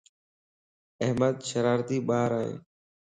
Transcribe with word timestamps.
احمد 1.03 1.35
شرارتي 1.49 1.97
ٻار 2.07 2.31
ائي 2.39 2.53